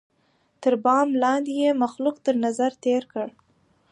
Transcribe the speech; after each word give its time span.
تر 0.61 0.73
بام 0.83 1.07
لاندي 1.21 1.53
یې 1.61 1.69
مخلوق 1.83 2.15
تر 2.25 2.35
نظر 2.45 2.71
تېر 2.83 3.03
کړ 3.13 3.27